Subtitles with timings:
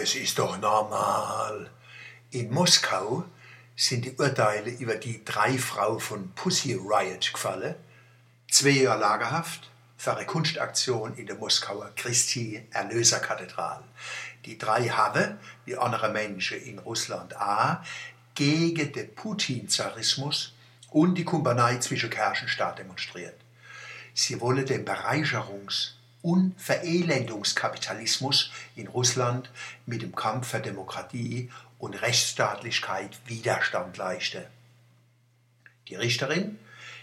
[0.00, 1.68] Das ist doch normal.
[2.30, 3.24] In Moskau
[3.74, 7.74] sind die Urteile über die drei Frau von Pussy Riot gefallen.
[8.48, 13.82] Zwei Jahre Lagerhaft für eine Kunstaktion in der Moskauer Christi Erlöserkathedral.
[14.44, 17.78] Die drei haben, wie andere Menschen in Russland auch,
[18.36, 20.52] gegen den Putin-Zarismus
[20.90, 23.40] und die Kumpanei zwischen Kirche und Staat demonstriert.
[24.14, 29.50] Sie wollen den Bereicherungs- und Verelendungskapitalismus in Russland
[29.86, 34.44] mit dem Kampf für Demokratie und Rechtsstaatlichkeit Widerstand leisten.
[35.88, 36.58] Die Richterin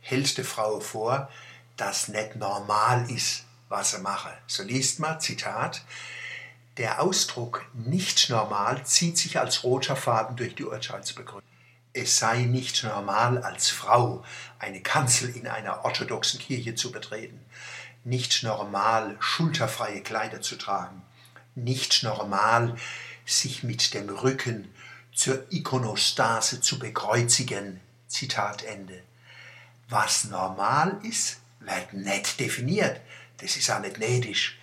[0.00, 1.30] hält der Frau vor,
[1.76, 4.32] dass nicht normal ist, was sie mache.
[4.46, 5.82] So liest man, Zitat,
[6.76, 11.42] der Ausdruck nicht normal zieht sich als roter Faden durch die Urteilsbegründung.
[11.94, 14.22] Es sei nicht normal, als Frau
[14.58, 17.40] eine Kanzel in einer orthodoxen Kirche zu betreten,
[18.06, 21.02] nicht normal, schulterfreie Kleider zu tragen,
[21.56, 22.76] nicht normal,
[23.24, 24.72] sich mit dem Rücken
[25.12, 27.80] zur Ikonostase zu bekreuzigen.
[28.06, 29.02] Zitat Ende.
[29.88, 33.00] Was normal ist, wird nicht definiert.
[33.38, 34.56] Das ist auch nicht nötig,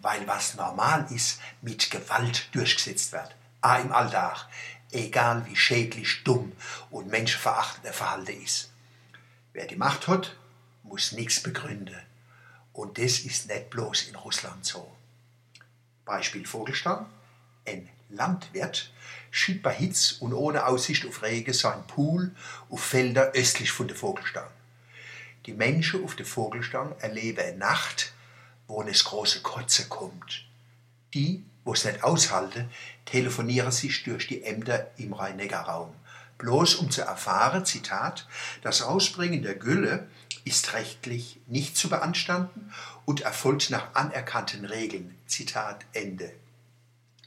[0.00, 3.36] weil was normal ist, mit Gewalt durchgesetzt wird.
[3.60, 4.48] Auch im Alltag,
[4.90, 6.52] egal wie schädlich, dumm
[6.90, 8.72] und menschenverachtend der Verhalten ist.
[9.52, 10.36] Wer die Macht hat,
[10.82, 12.07] muss nichts begründen.
[12.78, 14.88] Und das ist nicht bloß in Russland so.
[16.04, 17.06] Beispiel Vogelstang.
[17.66, 18.92] Ein Landwirt
[19.32, 22.30] schiebt bei Hitz und ohne Aussicht auf Regen seinen Pool
[22.70, 24.46] auf Felder östlich von der Vogelstang.
[25.46, 28.12] Die Menschen auf der Vogelstang erleben eine Nacht,
[28.68, 30.46] wo es große Kotze kommt.
[31.14, 32.70] Die, wo es nicht aushalten,
[33.06, 35.92] telefonieren sich durch die Ämter im Rhein-Neckar-Raum.
[36.38, 38.26] Bloß um zu erfahren, Zitat,
[38.62, 40.08] das Ausbringen der Gülle
[40.44, 42.72] ist rechtlich nicht zu beanstanden
[43.04, 45.18] und erfolgt nach anerkannten Regeln.
[45.26, 46.32] Zitat Ende.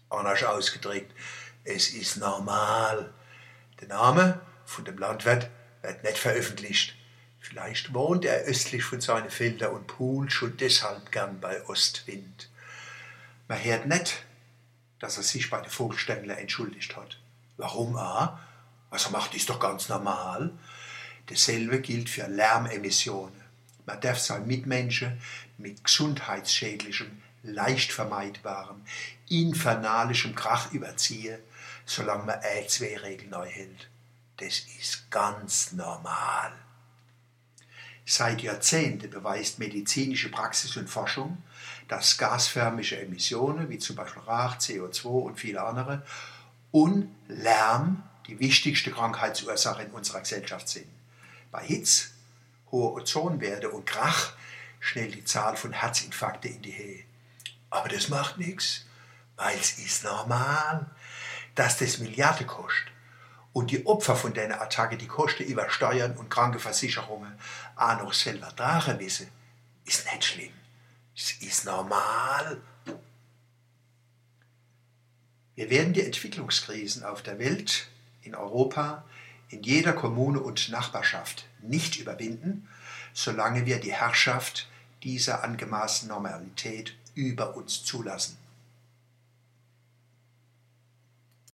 [0.10, 1.12] Anders ausgedrückt,
[1.64, 3.14] es ist normal.
[3.82, 5.50] Der Name von dem Landwirt
[5.82, 6.96] wird nicht veröffentlicht.
[7.40, 12.50] Vielleicht wohnt er östlich von seinen Feldern und poolt schon deshalb gern bei Ostwind.
[13.48, 14.24] Man hört nicht,
[15.00, 17.20] dass er sich bei den Vogelstängler entschuldigt hat.
[17.58, 18.40] Warum ah?
[18.92, 20.52] Was er macht, ist doch ganz normal.
[21.26, 23.42] Dasselbe gilt für Lärmemissionen.
[23.86, 25.20] Man darf seine Mitmenschen
[25.58, 28.82] mit gesundheitsschädlichem, leicht vermeidbarem,
[29.30, 31.40] infernalischem Krach überziehen,
[31.86, 33.90] solange man ein, zwei Regeln neu hält.
[34.38, 36.52] Das ist ganz normal.
[38.06, 41.42] Seit Jahrzehnten beweist medizinische Praxis und Forschung,
[41.88, 46.06] dass gasförmige Emissionen, wie zum Beispiel Rauch, CO2 und viele andere,
[46.72, 50.88] und Lärm die wichtigste Krankheitsursache in unserer Gesellschaft sind.
[51.52, 52.10] Bei Hitze,
[52.72, 54.34] hohe Ozonwerte und Krach
[54.80, 57.04] schnell die Zahl von Herzinfarkten in die Höhe.
[57.70, 58.86] Aber das macht nichts,
[59.36, 60.86] weil es ist normal,
[61.56, 62.92] dass das Milliarden kostet
[63.54, 67.34] und die Opfer von dieser Attacke die Kosten über Steuern und Krankenversicherungen
[67.76, 69.28] auch noch selber tragen müssen,
[69.86, 70.54] ist nicht schlimm.
[71.16, 72.62] Es ist normal.
[75.56, 77.90] Wir werden die Entwicklungskrisen auf der Welt,
[78.24, 79.04] in Europa,
[79.50, 82.68] in jeder Kommune und Nachbarschaft nicht überwinden,
[83.14, 84.70] solange wir die Herrschaft
[85.04, 88.38] dieser angemaßenen Normalität über uns zulassen.